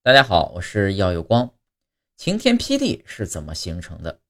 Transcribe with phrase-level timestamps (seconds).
[0.00, 1.52] 大家好，我是耀有光。
[2.16, 4.20] 晴天霹雳是怎么形成的？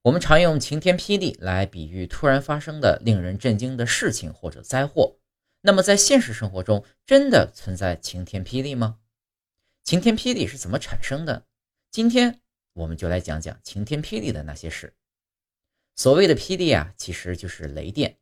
[0.00, 5.18] 我们常用晴天霹雳来比喻突然发生的令人震惊的事情或者灾祸。
[5.60, 8.98] 那么在现实生活中，真的存在晴天霹雳吗？
[9.84, 11.46] 晴天霹雳是怎么产生的？
[11.90, 12.40] 今天
[12.72, 14.94] 我们就来讲讲晴天霹雳的那些事。
[15.96, 18.16] 所谓的霹雳啊，其实就是雷电。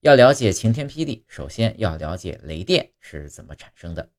[0.00, 4.10] 要了解晴天霹雳，首先要了解雷电是怎么产生的。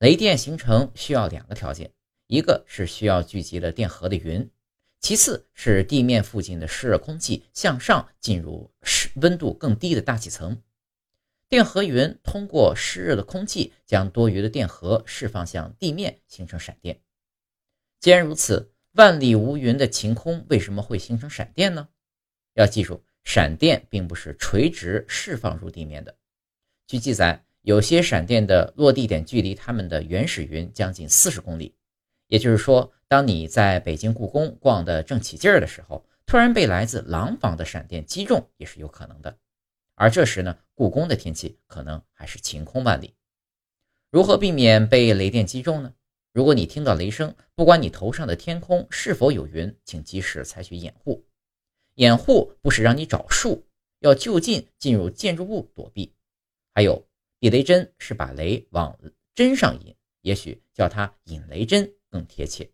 [0.00, 1.92] 雷电形成需要两个条件，
[2.26, 4.50] 一个是需要聚集了电荷的云，
[4.98, 10.62] 其次是地面附近的湿热空气向上进入湿温度更低的大气层，
[11.50, 17.02] 电荷云通过湿热的空气将多余的电荷释放向地面，形成闪电。
[18.00, 21.90] 既然如此，万里无云的晴空为什么会形成闪电呢？
[22.54, 26.16] 要记住，闪电并不是垂直释放入地面的。
[26.86, 27.44] 据记载。
[27.62, 31.74] 有些闪电的落地点距离它们的原始云将近四十公里，
[32.26, 39.36] 也就是说，当你在北京故宫逛得正起劲儿的时候，突然被来自廊坊的闪电击中也是有可能的。
[39.94, 43.14] 而这时呢，故宫的天气可能还是晴空万里。
[44.10, 45.92] 如何避免被雷电击中呢？
[46.32, 51.26] 如果你听到雷声，不管你头上的天空是否有云，请及时采取掩护。
[51.96, 53.66] 掩护不是让你找树，
[53.98, 56.14] 要就近进入建筑物躲避。
[56.72, 57.06] 还有。
[57.40, 58.96] 避雷针是把雷往
[59.34, 62.70] 针上引，也许叫它引雷针更贴切。